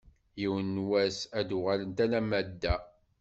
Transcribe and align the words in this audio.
Yiwen 0.39 0.69
n 0.79 0.83
wass 0.89 1.17
ad 1.39 1.45
d-uɣalent 1.47 1.97
alamma 2.05 2.39
d 2.47 2.49
da. 2.61 2.77